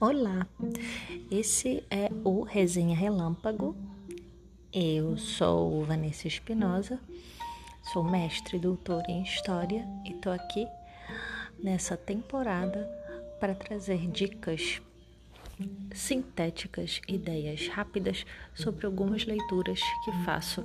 Olá, 0.00 0.46
esse 1.30 1.84
é 1.90 2.10
o 2.24 2.40
Resenha 2.40 2.96
Relâmpago. 2.96 3.76
Eu 4.72 5.18
sou 5.18 5.84
Vanessa 5.84 6.26
Espinosa, 6.26 6.98
sou 7.92 8.02
mestre 8.02 8.56
e 8.56 8.60
doutora 8.60 9.04
em 9.10 9.22
História 9.22 9.86
e 10.06 10.12
estou 10.12 10.32
aqui 10.32 10.66
nessa 11.62 11.98
temporada 11.98 12.88
para 13.38 13.54
trazer 13.54 14.10
dicas 14.10 14.80
sintéticas, 15.92 17.02
ideias 17.06 17.68
rápidas 17.68 18.24
sobre 18.54 18.86
algumas 18.86 19.26
leituras 19.26 19.82
que 20.02 20.12
faço 20.24 20.64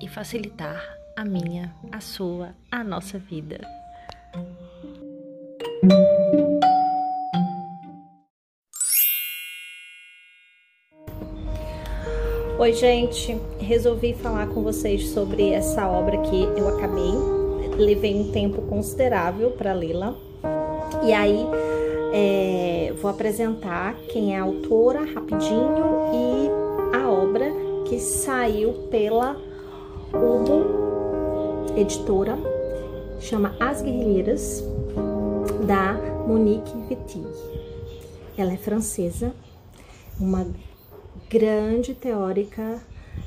e 0.00 0.08
facilitar 0.08 0.82
a 1.14 1.26
minha, 1.26 1.76
a 1.92 2.00
sua, 2.00 2.56
a 2.70 2.82
nossa 2.82 3.18
vida. 3.18 3.60
Oi, 12.56 12.72
gente. 12.72 13.36
Resolvi 13.58 14.14
falar 14.14 14.46
com 14.46 14.62
vocês 14.62 15.08
sobre 15.08 15.50
essa 15.50 15.88
obra 15.88 16.18
que 16.18 16.44
eu 16.56 16.68
acabei. 16.68 17.10
Levei 17.76 18.14
um 18.14 18.30
tempo 18.30 18.62
considerável 18.62 19.50
para 19.50 19.72
lê-la. 19.72 20.14
E 21.02 21.12
aí, 21.12 21.44
é, 22.12 22.94
vou 23.02 23.10
apresentar 23.10 23.96
quem 24.08 24.36
é 24.36 24.38
a 24.38 24.44
autora 24.44 25.00
rapidinho 25.00 25.68
e 26.14 26.96
a 26.96 27.10
obra 27.10 27.52
que 27.86 27.98
saiu 27.98 28.72
pela 28.88 29.36
Ubo 30.12 31.74
Editora, 31.76 32.38
chama 33.18 33.56
As 33.58 33.82
Guerrilheiras, 33.82 34.62
da 35.66 35.94
Monique 36.24 36.72
Viti. 36.88 37.20
Ela 38.38 38.52
é 38.52 38.56
francesa, 38.56 39.32
uma 40.20 40.46
grande 41.28 41.94
teórica. 41.94 42.80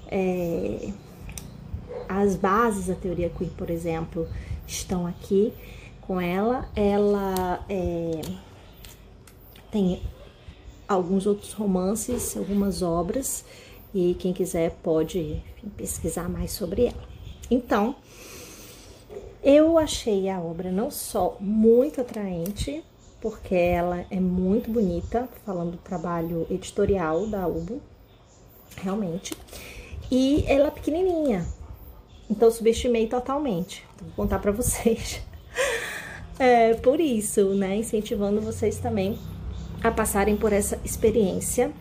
É, 0.10 0.90
as 2.08 2.36
bases 2.36 2.88
da 2.88 2.96
teoria 2.96 3.30
queer, 3.30 3.52
por 3.52 3.70
exemplo, 3.70 4.28
estão 4.66 5.06
aqui 5.06 5.54
com 6.02 6.20
ela. 6.20 6.70
Ela 6.76 7.66
é, 7.70 8.22
tem 9.72 10.02
alguns 10.88 11.26
outros 11.26 11.54
romances, 11.54 12.36
algumas 12.38 12.82
obras, 12.82 13.44
e 13.94 14.16
quem 14.16 14.32
quiser 14.32 14.72
pode 14.82 15.44
pesquisar 15.76 16.30
mais 16.30 16.52
sobre 16.52 16.86
ela. 16.86 17.08
Então, 17.52 17.96
eu 19.44 19.78
achei 19.78 20.30
a 20.30 20.40
obra 20.40 20.72
não 20.72 20.90
só 20.90 21.38
muito 21.40 22.02
atraente, 22.02 22.84
porque 23.22 23.56
ela 23.56 24.06
é 24.10 24.20
muito 24.20 24.72
bonita, 24.72 25.28
falando 25.46 25.72
do 25.72 25.78
trabalho 25.78 26.46
editorial 26.50 27.28
da 27.28 27.48
Ubo, 27.48 27.82
realmente. 28.78 29.34
E 30.12 30.44
ela 30.48 30.68
é 30.68 30.72
pequenininha, 30.72 31.46
então 32.30 32.50
subestimei 32.52 33.08
totalmente. 33.08 33.86
Vou 34.00 34.12
contar 34.16 34.40
para 34.40 34.52
vocês. 34.52 35.22
É, 36.40 36.76
por 36.76 37.00
isso, 37.00 37.56
né, 37.56 37.78
incentivando 37.78 38.40
vocês 38.40 38.78
também 38.78 39.18
a 39.84 39.90
passarem 39.90 40.38
por 40.38 40.54
essa 40.54 40.80
experiência 40.86 41.72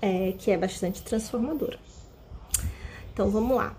é, 0.00 0.32
que 0.38 0.50
é 0.50 0.56
bastante 0.56 1.02
transformadora. 1.02 1.78
Então 3.12 3.30
vamos 3.30 3.54
lá. 3.54 3.76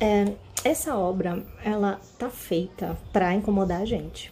É, 0.00 0.32
essa 0.64 0.96
obra 0.96 1.44
ela 1.64 2.00
tá 2.18 2.30
feita 2.30 2.98
para 3.12 3.34
incomodar 3.34 3.82
a 3.82 3.84
gente. 3.84 4.31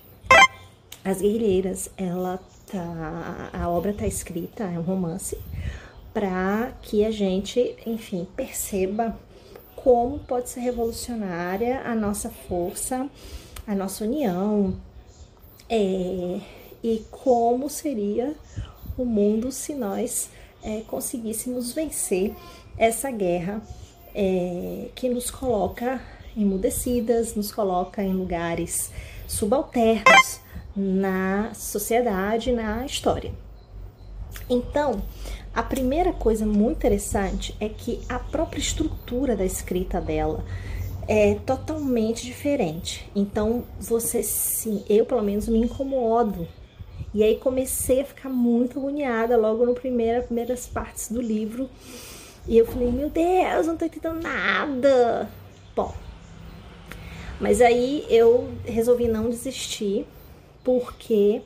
As 1.05 1.21
Guerrilheiras, 1.21 1.91
ela 1.97 2.39
tá, 2.71 3.51
a 3.53 3.69
obra 3.69 3.93
tá 3.93 4.07
escrita, 4.07 4.65
é 4.65 4.79
um 4.79 4.83
romance, 4.83 5.39
para 6.13 6.73
que 6.83 7.05
a 7.05 7.11
gente, 7.11 7.77
enfim, 7.87 8.27
perceba 8.37 9.19
como 9.75 10.19
pode 10.19 10.51
ser 10.51 10.61
revolucionária 10.61 11.81
a 11.85 11.95
nossa 11.95 12.29
força, 12.29 13.09
a 13.67 13.75
nossa 13.75 14.05
união, 14.05 14.77
é, 15.69 16.41
e 16.83 17.05
como 17.11 17.71
seria 17.71 18.35
o 18.99 19.05
mundo 19.05 19.51
se 19.51 19.75
nós 19.75 20.29
é, 20.63 20.83
conseguíssemos 20.83 21.73
vencer 21.73 22.35
essa 22.77 23.11
guerra 23.11 23.63
é, 24.15 24.89
que 24.95 25.09
nos 25.09 25.31
coloca 25.31 26.03
emudecidas, 26.37 27.35
nos 27.35 27.53
coloca 27.53 28.03
em 28.03 28.13
lugares 28.13 28.91
subalternos, 29.27 30.41
na 30.77 31.53
sociedade, 31.55 32.53
na 32.53 32.85
história. 32.87 33.33
Então, 34.49 35.03
a 35.55 35.63
primeira 35.63 36.13
coisa 36.13 36.47
muito 36.47 36.79
interessante 36.79 37.57
é 37.61 37.69
que 37.69 38.01
a 38.09 38.19
própria 38.19 38.61
estrutura 38.61 39.35
da 39.35 39.45
escrita 39.45 40.01
dela 40.01 40.45
é 41.09 41.35
totalmente 41.35 42.25
diferente. 42.25 43.11
Então, 43.15 43.65
você 43.79 44.23
sim, 44.23 44.85
eu 44.89 45.05
pelo 45.05 45.23
menos 45.23 45.49
me 45.49 45.59
incomodo. 45.59 46.47
E 47.13 47.25
aí 47.25 47.37
comecei 47.37 48.03
a 48.03 48.05
ficar 48.05 48.29
muito 48.29 48.79
agoniada 48.79 49.37
logo 49.37 49.67
no 49.67 49.75
primeiro, 49.75 50.23
primeiras 50.23 50.69
partes 50.69 51.11
do 51.11 51.21
livro. 51.21 51.69
E 52.47 52.57
eu 52.57 52.65
falei, 52.65 52.91
meu 52.93 53.11
Deus, 53.11 53.67
não 53.67 53.77
tô 53.77 53.85
entendendo 53.85 54.23
nada. 54.23 55.29
Bom, 55.75 55.93
mas 57.41 57.61
aí 57.61 58.07
eu 58.09 58.49
resolvi 58.65 59.09
não 59.09 59.29
desistir 59.29 60.07
porque 60.65 61.43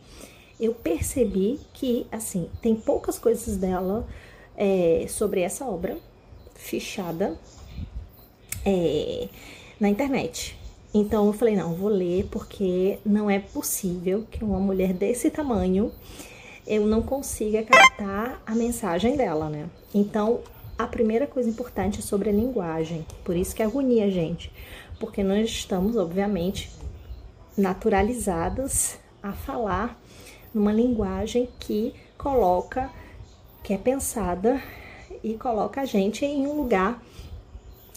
eu 0.61 0.75
percebi 0.75 1.61
que, 1.73 2.07
assim, 2.11 2.49
tem 2.63 2.75
poucas 2.75 3.19
coisas 3.19 3.57
dela 3.57 4.07
é, 4.57 5.07
sobre 5.09 5.41
essa 5.41 5.65
obra 5.65 5.99
fichada 6.55 7.37
é, 8.65 9.29
na 9.79 9.89
internet. 9.89 10.59
Então 10.93 11.27
eu 11.27 11.33
falei, 11.33 11.57
não, 11.57 11.75
vou 11.75 11.89
ler 11.89 12.29
porque 12.31 12.99
não 13.05 13.29
é 13.29 13.41
possível 13.41 14.27
que 14.31 14.45
uma 14.45 14.61
mulher 14.61 14.93
desse 14.93 15.29
tamanho 15.29 15.93
eu 16.67 16.87
não 16.87 17.03
consiga 17.03 17.63
captar 17.63 18.41
a 18.47 18.55
mensagem 18.55 19.17
dela, 19.17 19.51
né? 19.51 19.69
Então, 19.93 20.41
a 20.79 20.87
primeira 20.87 21.27
coisa 21.27 21.51
importante 21.51 21.99
é 21.99 22.03
sobre 22.03 22.31
a 22.31 22.33
linguagem. 22.33 23.05
Por 23.23 23.37
isso 23.37 23.55
que 23.55 23.63
agonia, 23.63 24.11
gente. 24.11 24.51
Porque 24.99 25.23
nós 25.23 25.51
estamos, 25.51 25.97
obviamente, 25.97 26.71
naturalizadas 27.57 28.99
a 29.25 29.33
falar 29.33 29.99
numa 30.53 30.71
linguagem 30.71 31.49
que 31.59 31.95
coloca, 32.19 32.91
que 33.63 33.73
é 33.73 33.79
pensada 33.79 34.63
e 35.23 35.33
coloca 35.35 35.81
a 35.81 35.87
gente 35.87 36.27
em 36.27 36.47
um 36.47 36.53
lugar 36.53 37.03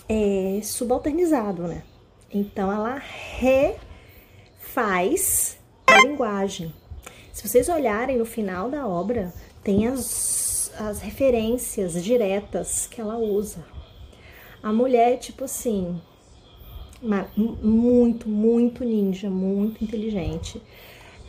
é, 0.07 0.61
subalternizado, 0.63 1.63
né? 1.63 1.83
Então 2.33 2.71
ela 2.71 2.95
refaz 4.69 5.59
a 5.85 5.99
linguagem. 5.99 6.73
Se 7.33 7.45
vocês 7.45 7.67
olharem 7.67 8.17
no 8.17 8.25
final 8.25 8.69
da 8.69 8.87
obra, 8.87 9.33
tem 9.61 9.85
as, 9.87 10.71
as 10.79 11.01
referências 11.01 12.01
diretas 12.01 12.87
que 12.87 13.01
ela 13.01 13.17
usa. 13.17 13.65
A 14.63 14.71
mulher, 14.71 15.19
tipo 15.19 15.43
assim, 15.43 16.01
muito, 17.61 18.29
muito 18.29 18.85
ninja, 18.85 19.29
muito 19.29 19.83
inteligente 19.83 20.61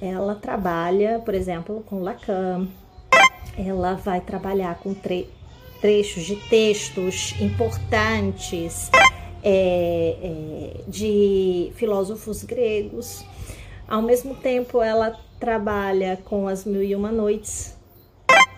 ela 0.00 0.34
trabalha, 0.34 1.20
por 1.24 1.34
exemplo, 1.34 1.82
com 1.86 2.00
Lacan, 2.00 2.68
ela 3.56 3.94
vai 3.94 4.20
trabalhar 4.20 4.76
com 4.78 4.94
tre 4.94 5.28
trechos 5.80 6.24
de 6.24 6.34
textos 6.48 7.34
importantes 7.40 8.90
é, 9.44 10.16
é, 10.20 10.80
de 10.88 11.72
filósofos 11.76 12.42
gregos. 12.42 13.24
Ao 13.86 14.02
mesmo 14.02 14.34
tempo, 14.34 14.82
ela 14.82 15.16
trabalha 15.38 16.18
com 16.24 16.48
as 16.48 16.64
Mil 16.64 16.82
e 16.82 16.96
Uma 16.96 17.12
Noites, 17.12 17.76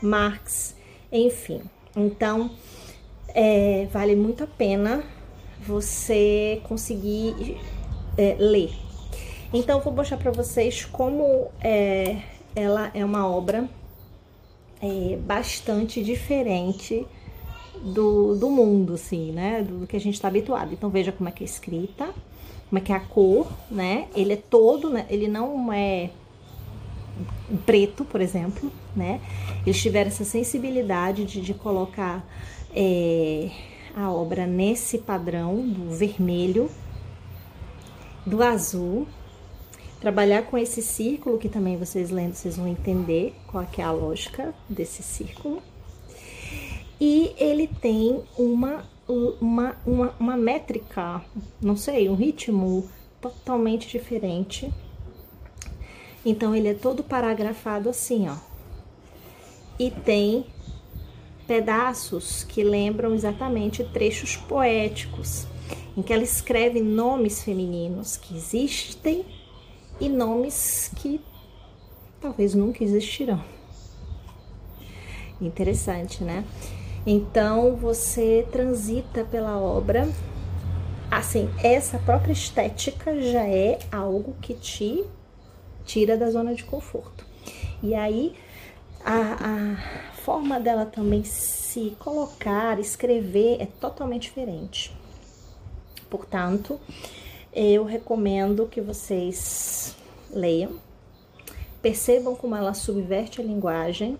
Marx, 0.02 0.74
enfim. 1.12 1.60
Então, 1.94 2.50
é, 3.34 3.86
vale 3.92 4.16
muito 4.16 4.44
a 4.44 4.46
pena 4.46 5.04
você 5.60 6.62
conseguir 6.64 7.58
é, 8.16 8.34
ler 8.38 8.89
então, 9.52 9.80
vou 9.80 9.92
mostrar 9.92 10.16
para 10.16 10.30
vocês 10.30 10.84
como 10.84 11.50
é, 11.60 12.22
ela 12.54 12.90
é 12.94 13.04
uma 13.04 13.28
obra 13.28 13.68
é, 14.80 15.16
bastante 15.16 16.04
diferente 16.04 17.04
do, 17.82 18.36
do 18.36 18.48
mundo, 18.48 18.94
assim, 18.94 19.32
né? 19.32 19.62
Do, 19.62 19.80
do 19.80 19.86
que 19.88 19.96
a 19.96 20.00
gente 20.00 20.14
está 20.14 20.28
habituado. 20.28 20.72
Então, 20.72 20.88
veja 20.88 21.10
como 21.10 21.28
é 21.28 21.32
que 21.32 21.42
é 21.42 21.46
escrita, 21.46 22.14
como 22.68 22.78
é 22.78 22.80
que 22.80 22.92
é 22.92 22.96
a 22.96 23.00
cor, 23.00 23.50
né? 23.68 24.06
Ele 24.14 24.34
é 24.34 24.36
todo, 24.36 24.88
né? 24.88 25.04
Ele 25.10 25.26
não 25.26 25.72
é 25.72 26.10
preto, 27.66 28.04
por 28.04 28.20
exemplo, 28.20 28.70
né? 28.94 29.20
Eles 29.66 29.82
tiveram 29.82 30.08
essa 30.08 30.24
sensibilidade 30.24 31.24
de, 31.24 31.40
de 31.40 31.54
colocar 31.54 32.24
é, 32.72 33.50
a 33.96 34.12
obra 34.12 34.46
nesse 34.46 34.98
padrão 34.98 35.66
do 35.66 35.90
vermelho, 35.90 36.70
do 38.24 38.42
azul 38.44 39.08
trabalhar 40.00 40.42
com 40.44 40.56
esse 40.56 40.80
círculo, 40.80 41.38
que 41.38 41.48
também 41.48 41.76
vocês 41.76 42.10
lendo, 42.10 42.34
vocês 42.34 42.56
vão 42.56 42.66
entender 42.66 43.34
qual 43.46 43.66
é 43.76 43.82
a 43.82 43.92
lógica 43.92 44.54
desse 44.68 45.02
círculo. 45.02 45.62
E 46.98 47.34
ele 47.38 47.66
tem 47.66 48.22
uma, 48.36 48.84
uma, 49.06 49.76
uma, 49.86 50.14
uma 50.18 50.36
métrica, 50.36 51.22
não 51.60 51.76
sei, 51.76 52.08
um 52.08 52.14
ritmo 52.14 52.88
totalmente 53.20 53.88
diferente. 53.88 54.72
Então, 56.24 56.54
ele 56.54 56.68
é 56.68 56.74
todo 56.74 57.02
paragrafado 57.02 57.88
assim, 57.88 58.28
ó. 58.28 58.36
E 59.78 59.90
tem 59.90 60.46
pedaços 61.46 62.44
que 62.44 62.62
lembram 62.62 63.14
exatamente 63.14 63.82
trechos 63.84 64.36
poéticos, 64.36 65.46
em 65.96 66.02
que 66.02 66.12
ela 66.12 66.22
escreve 66.22 66.80
nomes 66.80 67.42
femininos 67.42 68.16
que 68.16 68.36
existem 68.36 69.24
e 70.00 70.08
nomes 70.08 70.90
que 70.96 71.20
talvez 72.20 72.54
nunca 72.54 72.82
existirão. 72.82 73.42
Interessante, 75.40 76.24
né? 76.24 76.44
Então 77.06 77.76
você 77.76 78.46
transita 78.52 79.24
pela 79.24 79.58
obra, 79.58 80.08
assim, 81.10 81.48
essa 81.62 81.98
própria 81.98 82.32
estética 82.32 83.20
já 83.20 83.46
é 83.46 83.78
algo 83.90 84.34
que 84.40 84.54
te 84.54 85.04
tira 85.84 86.16
da 86.16 86.30
zona 86.30 86.54
de 86.54 86.64
conforto. 86.64 87.24
E 87.82 87.94
aí 87.94 88.34
a, 89.04 89.36
a 89.40 90.12
forma 90.16 90.60
dela 90.60 90.84
também 90.84 91.24
se 91.24 91.96
colocar, 91.98 92.78
escrever 92.78 93.56
é 93.60 93.66
totalmente 93.66 94.24
diferente. 94.24 94.94
Portanto, 96.10 96.78
eu 97.52 97.84
recomendo 97.84 98.66
que 98.66 98.80
vocês 98.80 99.96
leiam, 100.32 100.72
percebam 101.82 102.34
como 102.36 102.54
ela 102.54 102.74
subverte 102.74 103.40
a 103.40 103.44
linguagem. 103.44 104.16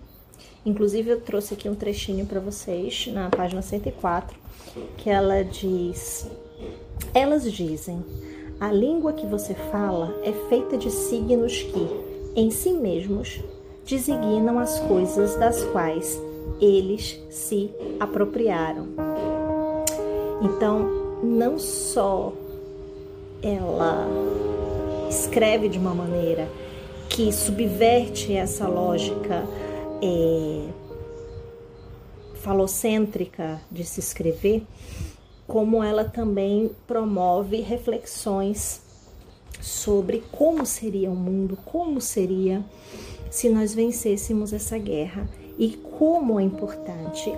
Inclusive, 0.65 1.11
eu 1.11 1.21
trouxe 1.21 1.53
aqui 1.53 1.69
um 1.69 1.75
trechinho 1.75 2.25
para 2.25 2.39
vocês 2.39 3.07
na 3.07 3.29
página 3.29 3.61
104, 3.61 4.37
que 4.97 5.09
ela 5.09 5.43
diz: 5.43 6.27
Elas 7.13 7.51
dizem, 7.51 8.03
a 8.59 8.71
língua 8.71 9.13
que 9.13 9.25
você 9.25 9.53
fala 9.53 10.13
é 10.23 10.31
feita 10.49 10.77
de 10.77 10.91
signos 10.91 11.63
que, 11.63 11.87
em 12.35 12.51
si 12.51 12.73
mesmos, 12.73 13.39
designam 13.85 14.59
as 14.59 14.79
coisas 14.81 15.35
das 15.35 15.63
quais 15.65 16.21
eles 16.59 17.19
se 17.29 17.71
apropriaram. 17.99 18.89
Então, 20.41 21.21
não 21.23 21.57
só 21.57 22.33
ela 23.41 24.07
escreve 25.09 25.67
de 25.67 25.77
uma 25.77 25.93
maneira 25.93 26.49
que 27.09 27.31
subverte 27.31 28.33
essa 28.33 28.67
lógica 28.67 29.45
é, 30.01 30.67
falocêntrica 32.35 33.61
de 33.69 33.83
se 33.83 33.99
escrever, 33.99 34.63
como 35.47 35.83
ela 35.83 36.05
também 36.05 36.71
promove 36.87 37.61
reflexões 37.61 38.81
sobre 39.59 40.23
como 40.31 40.65
seria 40.65 41.09
o 41.11 41.15
mundo, 41.15 41.57
como 41.65 42.01
seria 42.01 42.63
se 43.29 43.49
nós 43.49 43.73
vencêssemos 43.73 44.53
essa 44.53 44.77
guerra 44.77 45.29
e 45.57 45.69
como 45.99 46.39
é 46.39 46.43
importante 46.43 47.31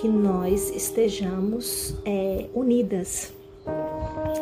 que 0.00 0.08
nós 0.08 0.70
estejamos 0.70 1.94
é, 2.04 2.46
unidas, 2.54 3.32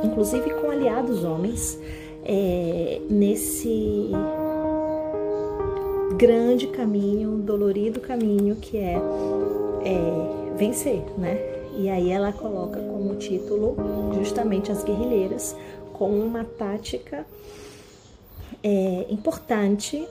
inclusive 0.03 0.51
com 0.55 0.71
aliados 0.71 1.25
homens, 1.25 1.79
é, 2.25 3.01
nesse 3.09 4.11
grande 6.17 6.67
caminho, 6.69 7.39
dolorido 7.39 8.01
caminho 8.01 8.57
que 8.57 8.77
é, 8.77 8.97
é 9.85 10.57
vencer, 10.57 11.03
né? 11.17 11.39
E 11.79 11.89
aí 11.89 12.11
ela 12.11 12.33
coloca 12.33 12.79
como 12.79 13.17
título 13.17 13.77
justamente 14.19 14.71
as 14.71 14.85
guerrilheiras 14.85 15.57
como 15.93 16.17
uma 16.17 16.45
tática 16.45 17.27
é, 18.63 19.07
importante 19.09 20.07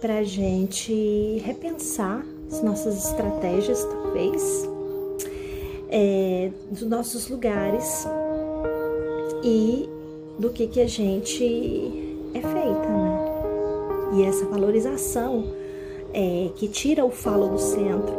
para 0.00 0.18
a 0.18 0.24
gente 0.24 1.42
repensar 1.44 2.24
as 2.50 2.62
nossas 2.62 3.06
estratégias, 3.06 3.84
talvez, 3.84 4.68
é, 5.90 6.50
dos 6.70 6.82
nossos 6.82 7.28
lugares 7.28 8.06
e 9.42 9.88
do 10.38 10.50
que, 10.50 10.66
que 10.66 10.80
a 10.80 10.86
gente 10.86 11.44
é 12.34 12.40
feita, 12.40 12.88
né? 12.88 13.28
E 14.14 14.24
essa 14.24 14.46
valorização 14.46 15.44
é, 16.12 16.50
que 16.56 16.68
tira 16.68 17.04
o 17.04 17.10
falo 17.10 17.48
do 17.48 17.58
centro, 17.58 18.14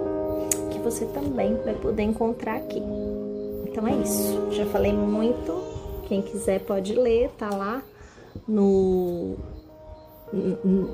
que 0.72 0.80
você 0.80 1.06
também 1.06 1.56
vai 1.64 1.74
poder 1.74 2.04
encontrar 2.04 2.58
aqui. 2.58 2.82
Então 3.66 3.88
é 3.88 3.96
isso. 3.96 4.52
Já 4.52 4.66
falei 4.68 4.94
muito. 4.94 5.70
Quem 6.08 6.22
quiser 6.22 6.60
pode 6.62 6.94
ler, 6.94 7.30
tá 7.38 7.50
lá 7.50 7.84
no 8.48 9.36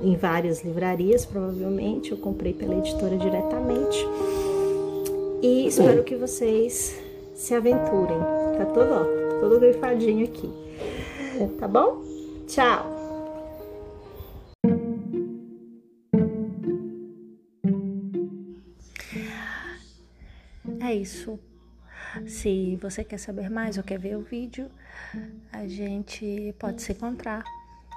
em 0.03 0.15
várias 0.15 0.63
livrarias, 0.63 1.25
provavelmente. 1.25 2.11
Eu 2.11 2.17
comprei 2.17 2.53
pela 2.53 2.75
editora 2.75 3.17
diretamente. 3.17 4.05
E 5.41 5.67
espero 5.67 6.03
que 6.03 6.15
vocês 6.15 6.97
se 7.33 7.53
aventurem. 7.53 8.17
Tá 8.57 8.65
todo, 8.65 8.91
ó, 8.91 9.03
tá 9.03 9.24
todo 9.45 9.59
grifadinho 9.59 10.25
aqui. 10.25 10.49
Tá 11.59 11.67
bom? 11.67 12.01
Tchau! 12.47 12.95
É 20.81 20.95
isso. 20.95 21.39
Se 22.25 22.75
você 22.77 23.03
quer 23.03 23.19
saber 23.19 23.49
mais 23.51 23.77
ou 23.77 23.83
quer 23.83 23.99
ver 23.99 24.17
o 24.17 24.21
vídeo, 24.21 24.67
a 25.51 25.67
gente 25.67 26.55
pode 26.57 26.81
se 26.81 26.93
encontrar 26.93 27.43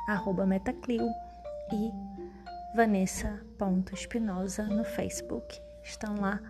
arroba 0.06 0.44
metaclio 0.44 1.08
e 1.72 1.90
Vanessa.espinosa 2.76 4.64
no 4.64 4.84
Facebook. 4.84 5.58
Estão 5.82 6.20
lá 6.20 6.40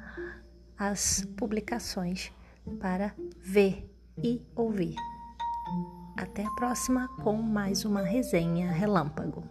as 0.76 1.24
publicações 1.36 2.32
para 2.80 3.14
ver 3.38 3.88
e 4.22 4.42
ouvir. 4.56 4.94
Até 6.16 6.44
a 6.44 6.50
próxima 6.52 7.08
com 7.22 7.36
mais 7.36 7.84
uma 7.84 8.02
resenha 8.02 8.70
relâmpago. 8.70 9.44